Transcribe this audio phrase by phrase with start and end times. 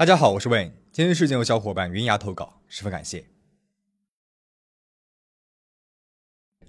[0.00, 0.72] 大家好，我是 Wayne。
[0.90, 3.26] 今天事件由小伙伴云牙投稿，十分感谢。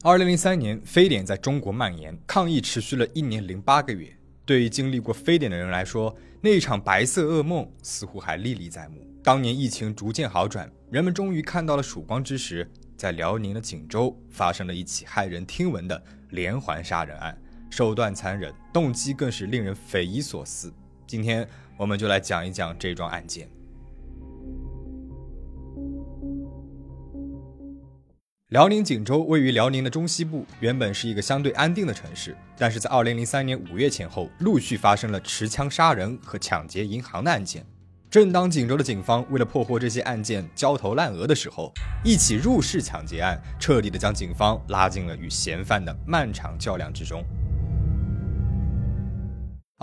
[0.03, 4.13] 二零零三年，非典在中国蔓延，抗疫持续了一年零八个月。
[4.45, 8.99] 对于经历过非典的人来说，那一场白色噩梦似乎还历历在目。
[9.23, 20.73] 当年疫情逐渐好转，人们终于看到了曙光之时，在辽宁的锦州发生了一起骇人听闻的连环杀人案，手段残忍，动机更是令人匪夷所思。
[21.11, 21.45] 今天。
[21.77, 23.49] 我们就来讲一讲这桩案件。
[28.49, 37.65] 辽宁锦州位于辽宁的中西部，原本是一个相对安定的城市，但是在二零零三年五月前后，陆续发生了持枪杀人和抢劫银行的案件。
[38.11, 41.73] 正当锦州的警方为了破获这些案件焦头烂额的时候，
[42.05, 47.25] 一起入室抢劫案彻底的将警方拉进了与嫌犯的漫长较量之中。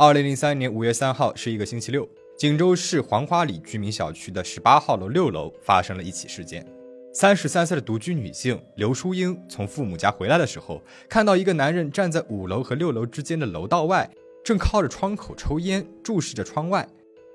[0.00, 6.64] 二零零三年五月三号是一个星期六，锦州市黄花里居民小区的十八号楼六楼发生了一起事件。
[7.12, 14.08] 三十三岁的独居女性刘淑英从父母家回来的时候，看到一个男人站在五楼和六楼之间的楼道外，
[14.44, 16.88] 正靠着窗口抽烟，注视着窗外。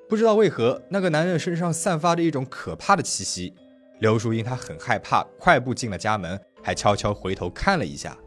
[0.08, 3.54] 不知道为何，那个男人身上散发着一种可怕的气息。
[4.00, 8.18] 刘淑英她很害怕，快步进了家门，还悄悄回头看了一下，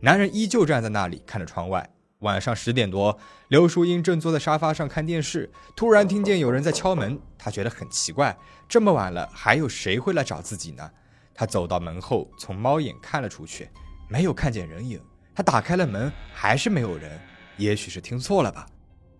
[0.00, 1.88] 男人依旧站在那里看着窗外。
[2.24, 7.20] 晚上十点多，刘淑英正坐在沙发上看电视，突然听见有人在敲门。
[7.38, 8.34] 她觉得很奇怪，
[8.66, 10.90] 这么晚了，还有谁会来找自己呢？
[11.34, 13.68] 她走到门后，从猫眼看了出去，
[14.08, 14.98] 没有看见人影。
[15.34, 17.20] 她打开了门，还是没有人，
[17.58, 18.66] 也许是听错了吧。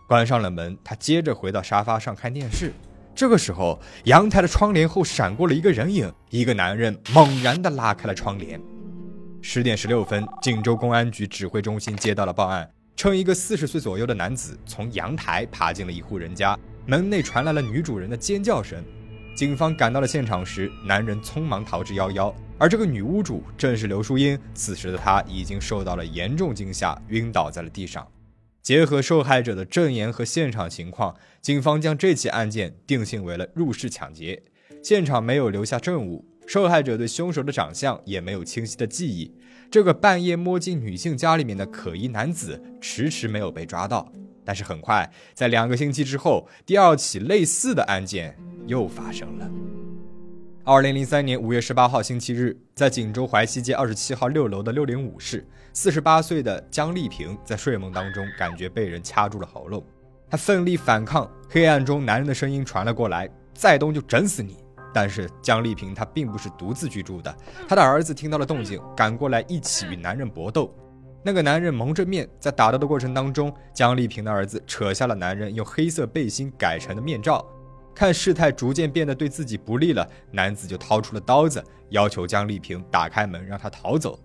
[0.08, 2.72] 关上了门，她接着回到沙发上看电视。
[3.14, 8.58] 这个时候，阳台的窗帘后闪过了一个人影，一个男人猛然地拉开了窗帘。
[9.42, 12.70] 十点十六分，锦州公安局指挥中心接到了报案。
[12.96, 18.82] 称一个四十岁左右的男子从阳台爬进了一户人家，门内传来了女主人的尖叫声。
[19.36, 24.38] 警方赶到了现场时，男人匆忙逃之夭夭，而这个女屋主正是刘淑英。
[24.54, 28.06] 此时的她已经受到了严重惊吓，晕倒在了地上。
[28.62, 34.40] 结合受害者的证言和现场情况，警方将这起案件定性为了入室抢劫。
[34.82, 36.24] 现场没有留下证物。
[36.46, 39.32] 受害者对凶手的长相也没有清晰的记忆，
[39.70, 44.10] 这个半夜摸进女性家里面的可疑男子迟迟没有被抓到。
[44.44, 49.50] 但是很快，在两个星期之后，第二起类似的案件又发生了。
[50.64, 59.82] 二零零三年五月十八号星期日，在锦州淮西街二十七号六楼的六零五室，四十八岁的江丽萍在睡梦当中感觉被人掐住了喉咙，
[60.28, 64.56] 她奋力反抗，黑暗中男人的声音传了过来：“再动就整死你。”
[64.94, 67.36] 但是江丽萍她并不是独自居住的，
[67.68, 70.72] 她的儿子听到了动静，赶过来一起与男人搏斗。
[71.22, 77.44] 那个男人蒙着面，在打斗的过程当中，江丽萍的儿子扯下了男人用黑色背心改成的面罩。
[77.94, 84.18] 看事态逐渐变得对自己不利了，男子就掏出了刀子，要求江丽萍打开门让他逃走。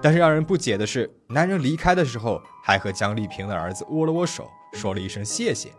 [0.00, 5.70] 但是让人不解的是，男人离开的时候还和江丽萍的儿子握了握手，说了一声谢谢。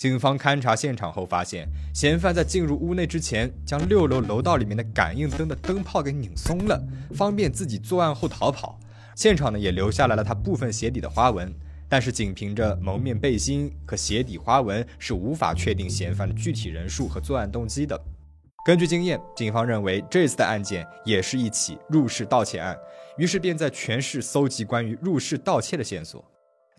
[0.00, 6.82] 警方勘查现场后发现，嫌犯在进入屋内之前，将六楼楼道里面的感应灯的灯泡给拧松了，
[7.14, 8.80] 方便自己作案后逃跑。
[9.14, 11.54] 现场呢也留下来了他部分鞋底的花纹，
[11.86, 18.02] 但是仅凭着蒙面背心和鞋底花纹是无法确定嫌犯的具体人数和作案动机的。
[18.64, 22.74] 根据经验，警方认为这次的案件也是一起入室盗窃案，
[23.18, 26.24] 于是便在全市搜集关于入室盗窃的线索。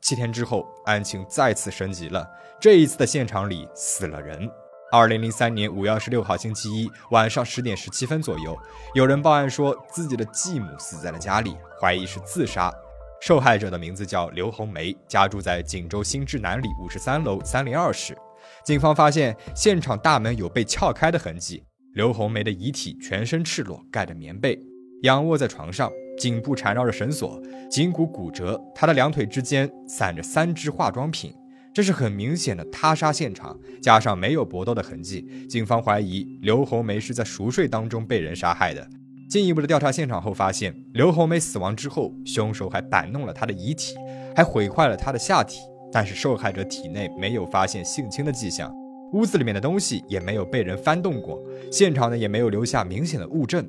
[0.01, 2.28] 七天之后，案情再次升级了。
[2.59, 4.50] 这一次的现场里死了人。
[4.91, 8.57] 二零零三年五月二十六号星期一晚上十点十七分左右，
[8.94, 12.73] 有人报案说自己的继母死在了家里，怀疑是自杀。
[13.22, 18.17] 受害者的名字叫刘红梅，家住在锦州新志南里五十三楼三零二室。
[18.66, 21.63] 警方发现现场大门有被撬开的痕迹。
[21.94, 24.57] 刘红梅的遗体全身赤裸，盖着棉被，
[25.03, 25.91] 仰卧在床上。
[26.17, 31.34] 颈部缠绕着绳索，颈骨骨折，他的两腿之间散着三支化妆品，
[31.73, 38.87] 这是很明显的他杀现场，加上没有搏斗的痕迹，警方怀疑刘红梅是在熟睡当中被人杀害的。
[39.29, 43.96] 进一步的调查现场后发现，刘红梅死亡之后，凶手还摆弄了她的遗体，
[44.35, 45.61] 还毁坏了她的下体，
[45.91, 48.69] 但是受害者体内没有发现性侵的迹象，
[49.13, 51.41] 屋子里面的东西也没有被人翻动过，
[51.72, 53.66] 现场呢也没有留下明显的物证。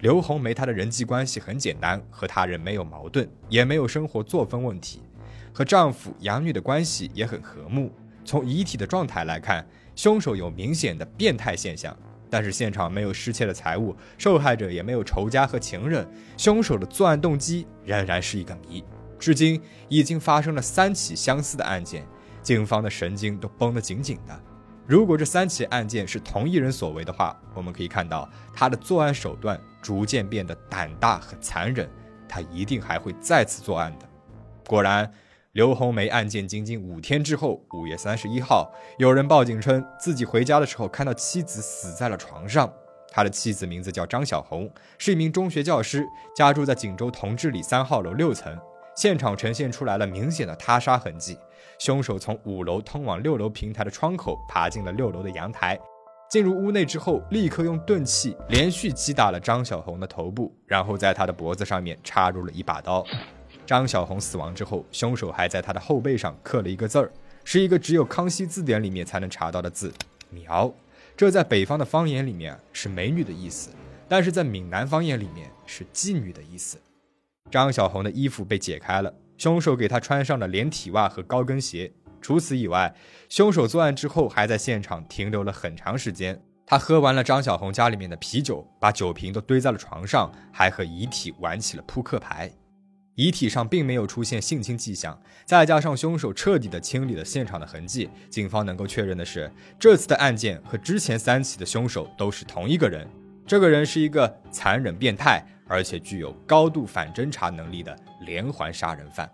[0.00, 5.02] 刘红梅她的人际关系很简单，和他人没有矛盾，也没有生活作风问题，
[5.52, 7.90] 和丈夫养女的关系也很和睦。
[8.24, 9.66] 从遗体的状态来看，
[9.96, 11.96] 凶手有明显的变态现象，
[12.30, 18.84] 但是现场没有失窃的财物，受害者也没有仇家和情人，凶手的作案动机仍然是一个谜。
[19.18, 22.06] 至今已经发生了三起相似的案件，
[22.40, 24.40] 警方的神经都绷得紧紧的。
[24.86, 31.88] 如果这三起案件是同一人所为的话，我们可以看到他的作案手段逐渐变得胆大和残忍，
[32.28, 34.06] 他一定还会再次作案的。
[34.66, 35.10] 果然，
[35.52, 42.72] 刘红梅案件仅仅五天之后，五月三十一号，有人报警称自己回家的时候看到妻子死在了床上。
[43.10, 48.56] 他的妻子名字叫张小红，是一名中学教师，家住在锦州同治里三号楼六层。
[48.94, 51.38] 现场呈现出来了明显的他杀痕迹，
[51.78, 55.78] 凶手从五楼通往六楼平台的窗口爬进了六楼的阳台，
[56.28, 63.02] 进入屋内之后，立刻用钝器连续击打了张小红的头部，然后在她的脖子上面插入了一把刀。
[63.64, 67.10] 张小红死亡之后，凶手还在她的后背上刻了一个字儿，
[67.44, 69.90] 是一个只有康熙字典里面才能查到的字
[70.28, 70.70] “苗”，
[71.16, 73.70] 这在北方的方言里面是美女的意思，
[74.06, 76.78] 但是在闽南方言里面是妓女的意思。
[77.50, 81.90] 张小红的衣服被解开了，凶手给她穿上了连体袜和高跟鞋。
[82.20, 82.94] 除此以外，
[83.28, 86.40] 凶手作案之后还在现场停留了很长时间。
[86.66, 92.50] 他喝完了张小红家里面的啤酒，把酒瓶都堆在了床上，还和遗体玩起了扑克牌。
[93.14, 103.08] 遗体上并没有出现性侵迹象，再加上凶手彻底的清理了现场的痕迹，警方能够确认的是，这次的案件和之前三起的凶手都是同一个人。
[103.46, 105.44] 这个人是一个残忍变态。
[105.70, 109.30] 而且具有高度反侦查能力的连环杀人犯。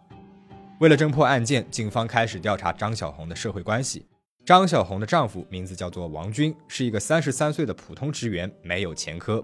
[0.80, 4.04] 为了侦破案件，警方开始调查张小红的社会关系。
[4.44, 9.42] 张小红的丈夫名字叫做王军，是一个三十三岁的普通职员，没有前科。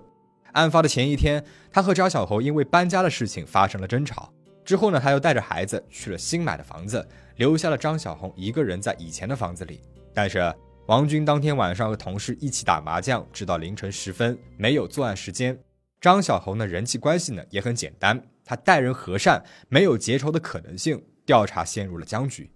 [0.52, 4.32] 案发的前一天，他和张小红因为搬家的事情发生了争吵。
[4.64, 7.06] 之后呢，他又带着孩子去了新买的房子，
[7.36, 9.80] 留下了张小红一个人在以前的房子里。
[10.12, 10.52] 但是
[10.86, 15.56] 王军当天晚上和同事一起打麻将，直到凌晨时分，没有作案时间。
[16.00, 22.50] 张小红的人际关系呢也很简单，他待人和善，没有结仇的可能性，调查陷入了僵局。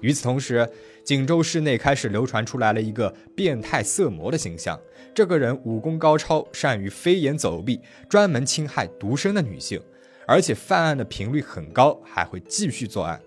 [0.00, 0.66] 与此同时，
[1.04, 4.80] 锦州市内开始流传出来了一个变态色魔的形象，
[5.14, 9.78] 这个人武功高超，善于飞檐走壁，专门侵害独身的女性，
[10.26, 13.20] 而且犯案的频率很高，还会继续作案。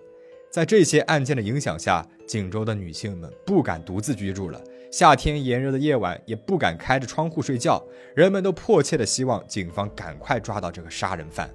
[0.50, 4.60] 在这些案件的影响下，锦州的女性们不敢独自居住了。
[4.90, 7.80] 夏天炎热的夜晚，也不敢开着窗户睡觉。
[8.16, 11.48] 人们都迫切的希望警方赶快抓到这个杀人犯。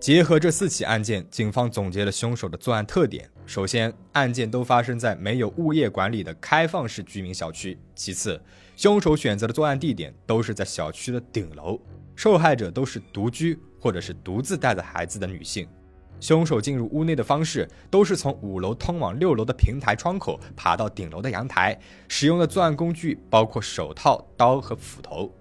[0.00, 8.40] 结合这四起案件，警方总结了凶手的作案特点：首先，案件都发生在没有物业管理的开放式居民小区；其次，
[8.76, 11.80] 凶手选择的作案地点都是在小区的顶楼，
[12.14, 15.68] 受害者都是独居或者是独自带着孩子的女性。
[16.20, 25.32] 凶手进入屋内的方式都是从五楼通往六楼的平台窗口爬到顶楼的阳台，使用的作案工具包括手套、刀和斧头。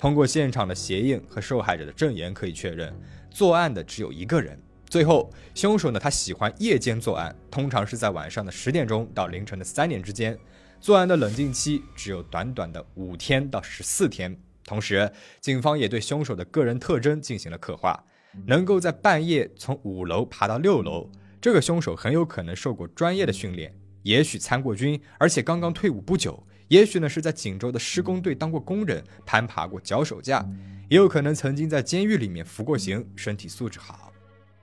[0.00, 2.90] 通过现场的鞋印和受害者的证言可以确认，
[3.30, 4.58] 作案的只有一个人。
[4.88, 10.38] 最后，凶手呢，他喜欢夜间作案，通常是在晚上的十点钟到凌晨的三点之间，
[10.80, 14.34] 作案的冷静期只有短短的五天到十四天。
[14.64, 18.02] 同时，警方也对凶手的个人特征进行了刻画。
[18.46, 21.10] 能够在半夜从五楼爬到六楼，
[21.42, 30.48] 这个凶手很有可能受过专业的训练，也许参过军，而且刚刚退伍不久，也许呢是在锦州的施工队当过工人，攀爬过脚手架，
[30.88, 34.12] 也有可能曾经在监狱里面服过刑，身体素质好。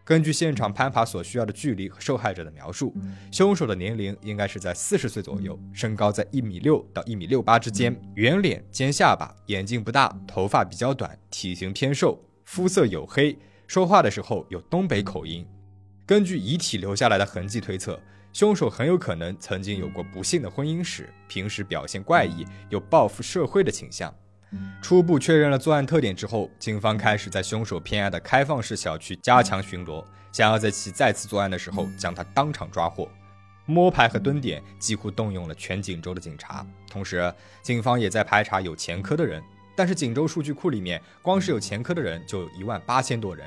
[0.06, 2.96] 根据现场攀爬所需要的距离和受害者的描述，
[3.30, 13.38] 凶手的年龄应该是在四十岁左右，身高在一米六到一米六八之间，圆脸尖下巴，眼睛不大，头发比较短，体型偏瘦，肤色黝黑。
[13.68, 15.46] 说话的时候有东北口音，
[16.06, 18.00] 根据遗体留下来的痕迹推测，
[18.38, 24.14] 凶手很有可能曾经有过不幸的婚姻史，平时表现怪异，有报复社会的倾向。
[24.80, 33.10] 初步确认了作案特点之后，警方开始在凶手偏爱的开放式小区加强巡逻，想要在其再次作案的时候将他当场抓获。
[33.66, 39.42] 摸排和蹲点几乎动用了全锦州的警察，同时警方也在排查有前科的人。
[39.78, 43.46] 但是锦州数据库里面，光是有前科的人就有一万八千多人。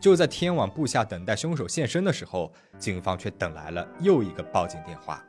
[0.00, 5.20] 就在天网布下等待凶手现身的时候，警方却等来了又一个报警电话。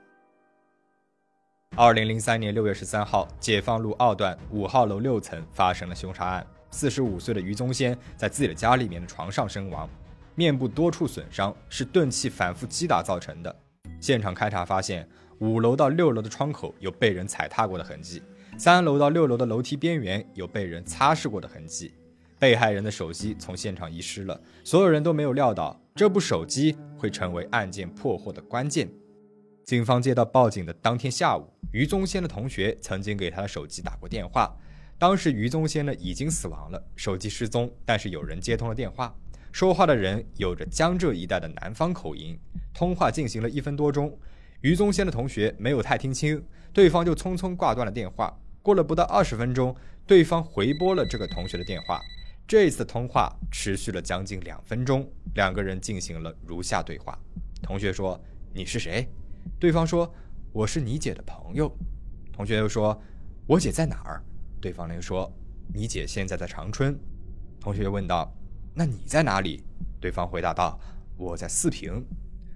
[1.75, 6.45] 二零零三年六月十三号，解放路二段五号楼六层发生了凶杀案。
[6.69, 9.89] 四十五岁的于宗先在自己的家里面的床上身亡，
[10.36, 13.55] 面部多处损伤，是钝器反复击打造成的。
[14.00, 18.22] 现场勘查发现，五楼到六楼的窗口有被人踩踏过的痕迹。
[18.57, 21.93] 三楼到六楼的楼梯边缘有被人擦拭过的痕迹，
[22.39, 24.39] 被害人的手机从现场遗失了。
[24.63, 28.89] 所有人都没有料到这部手机会成为案件破获的关键。
[29.65, 34.55] 警方接到报警的当天下午，于宗先的同学曾经给他的手机打过电话。
[35.00, 39.13] 当时于宗先呢已经死亡了，手机失踪，但是有人接通了电话。
[39.51, 42.38] 说话的人有着江浙一带的南方口音。
[42.74, 44.17] 通话进行了一分多钟，
[44.62, 48.36] 于宗先的同学没有太听清，对方就匆匆挂断了电话。
[48.63, 49.75] 过了不到二十分钟，
[50.08, 52.01] 对方回拨了这个同学的电话。
[52.48, 55.05] 这次通话持续了将近两分钟，
[55.36, 57.20] 两个人进行了如下对话：
[57.62, 58.17] 同学说
[58.55, 59.05] ：“你是谁？”
[59.60, 60.10] 对方说
[60.53, 61.70] ：“我是你姐的朋友。”
[62.32, 62.98] 同学又说
[63.48, 64.24] ：“我姐在哪儿？”
[64.62, 65.29] 对方又说
[65.74, 66.98] ：“你姐现在在长春。”
[67.60, 68.34] 同学问道
[68.74, 69.62] ：“那你在哪里？”
[70.00, 70.79] 对方回答道
[71.17, 72.01] ：“我在四平。”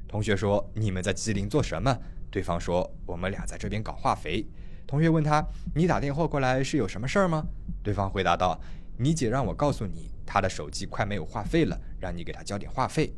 [0.07, 1.97] 同学说：“你们在吉林做什么？”
[2.31, 4.45] 对方说：“我们俩在这边搞化肥。”
[4.87, 7.45] 同学问他：“你打电话过来是有什么事儿吗？”
[7.83, 8.57] 对方回答道
[8.97, 13.13] ：“你姐让我告诉你，她的手机快没有话费了，让你给她交点话费。”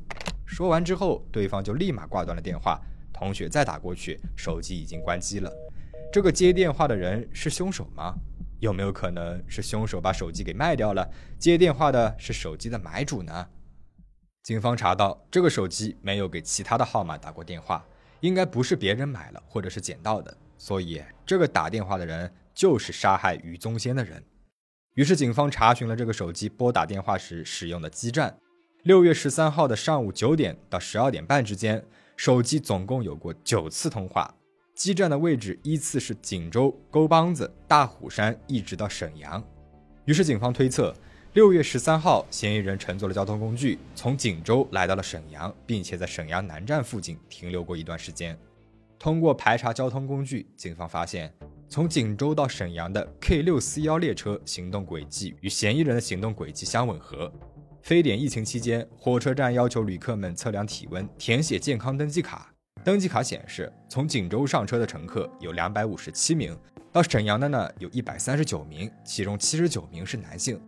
[0.48, 2.82] 说完之后，对方就立马挂断了电话。
[3.14, 5.54] 同学再打过去，手机已经关机了。
[6.12, 8.16] 这个接电话的人是凶手吗？
[8.60, 11.08] 有没有可能是凶手把手机给卖掉了？
[11.38, 13.48] 接电话的是手机的买主呢？
[14.42, 17.86] 警方查到这个手机没有给其他的号码打过电话，
[18.22, 24.24] 应该不是别人买了或者是捡到的，所以这个打电话的人就是杀害于宗先的人。
[24.96, 28.36] 于是警方查询了这个手机拨打电话时使用的基站。
[28.82, 31.86] 六月十三号的上午九点到十二点半之间，
[32.18, 34.34] 手机总共有过九次通话。
[34.74, 39.48] 基站的位置依次是锦州、沟帮子、大虎山，一直到沈阳。
[40.06, 40.92] 于是警方推测，
[41.34, 48.36] 六月十三号，嫌疑人乘坐了交通工具从锦州来到了沈阳，并且在沈阳南站附近停留过一段时间。
[49.00, 51.34] 通过排查交通工具，警方发现，
[51.70, 57.32] 从锦州到沈阳的 K 六四幺列车行动轨迹与嫌疑人的行动轨迹相吻合。
[57.82, 62.54] 非典疫情期间，火车站要求旅客们测量体温、填写健康登记卡。
[62.84, 66.54] 登记卡显示，从锦州上车的乘客有两百五十七名，
[66.92, 70.62] 到沈阳的呢有一百三十九名，其中七十九名是男性。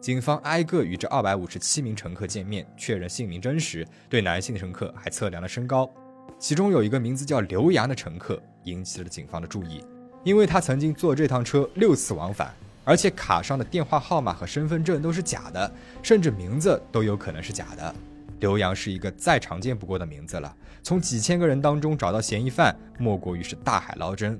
[0.00, 3.86] 警方挨个与这二百五十七名乘客见面，确认姓名真实。
[4.08, 5.90] 对男性乘客还测量了身高，
[6.38, 9.82] 其中有一个名字叫刘洋的乘客引起了警方的注意，
[10.24, 15.72] 因为他曾经坐这趟车六次往返，而且卡上的电话号码和身份证都是假的，
[16.02, 17.94] 甚至名字都有可能是假的。
[18.40, 20.54] 刘洋是一个再常见不过的名字了。
[20.82, 24.38] 从几千个人当中找到嫌疑犯，莫过于是大海捞针。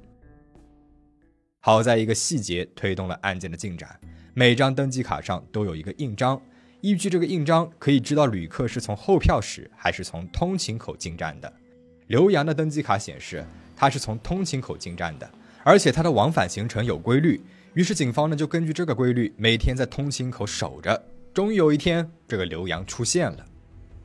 [1.60, 3.98] 好在一个细节推动了案件的进展：
[4.34, 6.38] 每张登记卡上都有一个印章，
[6.82, 11.50] 依据这个印章，可以知道旅客是从候票室还是从通勤口进站的。
[12.08, 13.44] 刘洋的登记卡显示，
[13.74, 15.30] 他是从通勤口进站的，
[15.62, 17.40] 而且他的往返行程有规律。
[17.72, 21.02] 于是警方呢就根据这个规律，每天在通勤口守着。
[21.32, 23.44] 终于有一天，这个刘洋出现了。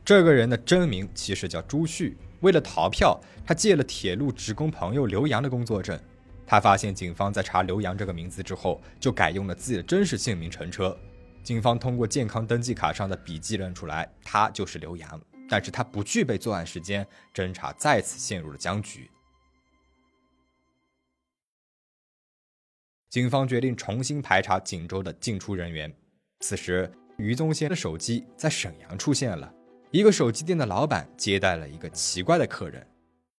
[0.03, 2.17] 这个人的真名其实叫朱旭。
[2.39, 5.99] 为了逃票，他借了铁路职工朋友刘洋的工作证。
[6.47, 10.97] 他发现警方在查刘洋这个名字之后，就改用了自己的真实姓名乘车。
[11.43, 15.21] 警方通过健康登记卡上的笔记认出来，他就是刘洋。
[15.49, 19.09] 但是他不具备作案时间，侦查再次陷入了僵局。
[23.09, 25.91] 警方决定重新排查锦州的进出人员。
[26.41, 29.51] 此时，于宗先的手机在沈阳出现了。
[29.91, 32.87] 一个手机店的老板接待了一个奇怪的客人，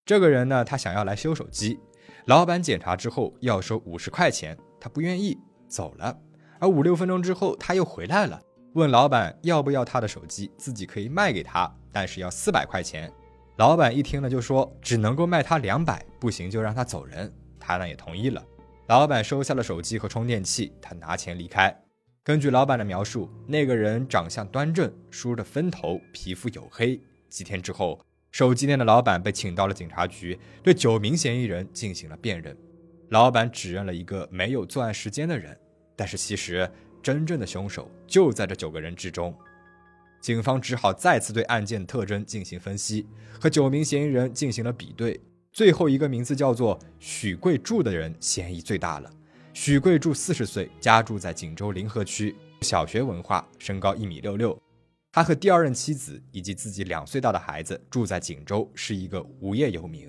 [0.05, 1.79] 这个人呢，他想要来修手机，
[2.27, 5.39] 老板检查之后要收五十块钱，他不愿意
[5.69, 6.21] 走了。
[6.59, 8.43] 而五六分钟之后他又回来了，
[8.75, 13.13] 问老板要不要他的手机，自己可以卖给他，但是要四百块钱。
[13.57, 17.33] 老板一听呢就说只能够卖他两百，不行就让他走人。
[17.59, 18.45] 他呢也同意了，
[18.87, 21.77] 老板收下了手机和充电器，他拿钱离开。
[22.23, 27.01] 根据老板的描述，那个人长相端正，梳着分头，皮肤黝黑。
[27.29, 28.01] 几天之后，
[28.31, 32.57] 手机店的老板被请到了警察局，对九名嫌疑人进行了辨认。
[33.09, 35.59] 老板指认了一个没有作案时间的人，
[35.97, 36.71] 但是其实
[37.03, 39.35] 真正的凶手就在这九个人之中。
[40.21, 43.07] 警方只好再次对案件特征进行分析，
[43.41, 45.21] 和九名嫌疑人进行了比对。
[45.53, 49.11] 最后一个名字叫做许贵柱的人，嫌疑最大了。
[49.53, 54.57] 许贵柱四十岁，家住在锦州临河区，小学文化，身高一米六六。
[55.11, 60.09] 他和第二任妻子以及自己两岁大的孩子住在锦州，是一个无业游民。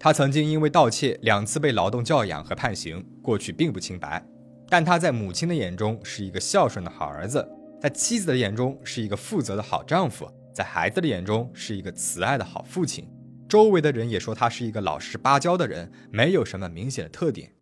[0.00, 4.26] 他曾经因为盗窃两次被劳动教养和判刑，过去并不清白。
[4.68, 7.46] 但他在母亲的眼中是一个孝顺的好儿子，
[7.80, 13.08] 在妻子的眼中是一个负责的好丈夫，在孩子的眼中是一个慈爱的好父亲。
[13.48, 17.52] 周围的人也说他是一个老实巴交的人，没有什么明显的特点。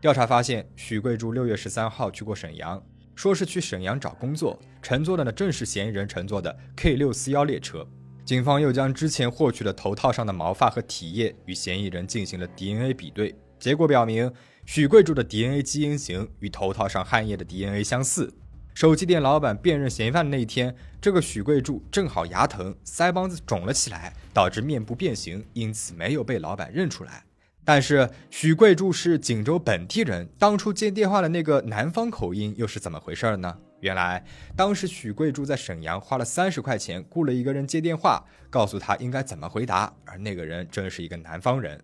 [0.00, 2.82] 调查发现，许贵柱六月十三号去过沈阳，
[3.14, 7.86] 说是去沈阳找工作，乘坐的呢正是嫌疑人乘坐的 K 六四幺列车。
[8.24, 14.32] 警方又将之前获取的头套上的毛发和体液与嫌疑人进行了 DNA 比对，结果表明，
[14.68, 18.34] 许贵柱的 DNA 基因型与头套上汗液的 DNA 相似。
[18.74, 27.24] 手机店老板辨认嫌犯的那一天，这个许贵柱正好牙疼，腮帮子肿了起来，导致面部变形，因此没有被老板认出来。
[27.64, 33.56] 但是许贵柱是锦州本地人，当初接电话的那个南方口音又是怎么回事呢？
[33.80, 34.24] 原来
[34.56, 41.80] 当时许贵柱在沈阳花了三十块钱雇了一个人接电话，告诉他应该怎么回答，而那个人正是一个南方人。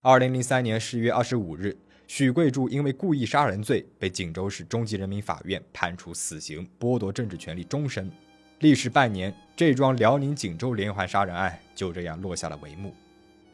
[0.00, 1.76] 二零零三年十一月二十五日。
[2.14, 8.12] 许贵柱因为故意杀人罪被锦州市中级人民法院判处死刑，剥夺政治权利终身。
[8.58, 12.94] 历时半年，这桩辽宁锦州连环杀人案就这样落下了帷幕。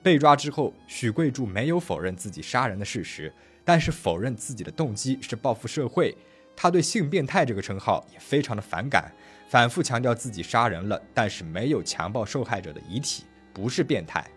[0.02, 3.32] 被抓之后，许贵柱没有否认自己杀人的事实，
[3.64, 6.12] 但是否认自己的动机是报复社会。
[6.56, 9.08] 他对“性变态”这个称号也非常的反感，
[9.48, 13.22] 反复强调自己杀人了，但是没有强暴受害者的遗体，
[13.52, 14.28] 不是变态。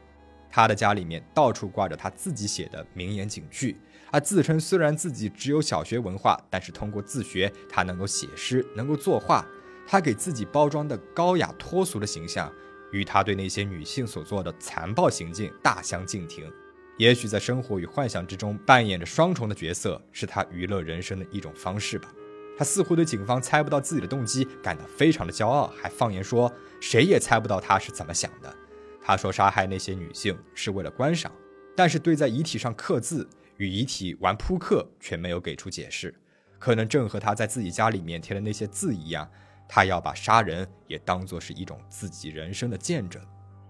[0.52, 3.78] 他的家里面到处挂着他自己写的名言警句。
[4.12, 9.46] 他自称虽然自己只有小学文化，但是通过自学，他能够写诗，能够作画。
[9.88, 12.52] 他给自己包装的高雅脱俗的形象，
[12.92, 16.52] 与他对那些女性所做的残暴行径大相径庭。
[16.98, 22.14] 也许在生活与幻想之中扮演着双重的角色，是他娱乐人生的一种方式吧。
[22.58, 28.54] 他似乎对警方猜不到自己的动机感到非常的骄傲，还放言说谁也猜不到他是怎么想的。
[29.02, 31.32] 他说杀害那些女性是为了观赏，
[31.76, 33.28] 但是对在遗体上刻字。
[33.62, 36.12] 与遗体玩扑克，却没有给出解释，
[36.58, 39.30] 可能正和他在自己家里面贴的那些字一样，
[39.70, 43.22] 他要把杀人也当作是一种自己人生的见证。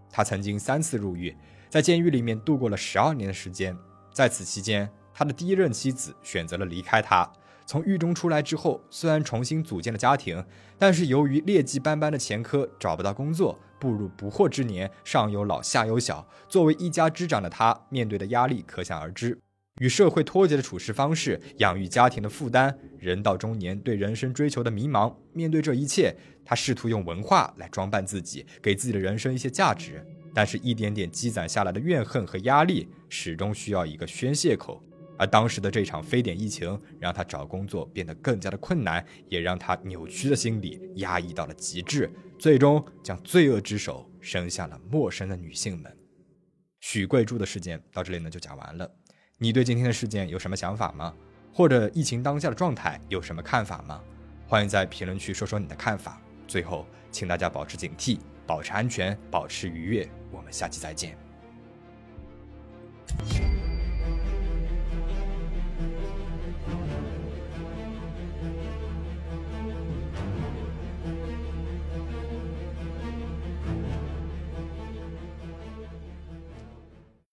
[0.09, 1.35] 他曾经三次入狱，
[1.67, 3.77] 在监狱里面度过了十二年的时间，
[4.13, 7.29] 在此期间，他的第一任妻子选择了离开他。
[7.65, 10.41] 从狱中出来之后，虽然重新组建了家庭，
[10.77, 19.37] 但是由于劣迹斑斑的前科，找不到工作，步入不惑之年，上有老下有小，作为一家之长的他，面对的压力可想而知。
[19.79, 25.15] 与社会脱节的处事方式，养育家庭的负担，人到中年对人生追求的迷茫。
[25.33, 30.05] 面对这一切，他试图用文化来装扮自己，给自己的人生一些价值。
[30.33, 34.81] 但是，一点点积攒下来的怨恨和压力，始终需要一个宣泄口。
[35.17, 45.95] 而当时的这场非典疫情，让他找工作变得更加的困难，也让他扭曲的心理压抑到了极致，最终将罪恶之手伸向了陌生的女性们。
[46.79, 48.89] 许贵柱的事件到这里呢，就讲完了。
[49.43, 51.11] 你对今天的事件有什么想法吗？
[51.51, 53.99] 或者疫情当下的状态有什么看法吗？
[54.47, 56.21] 欢迎在评论区说说你的看法。
[56.47, 60.07] 最后，请大家保持警惕，保持安全，保持愉悦。
[60.31, 61.17] 我们下期再见。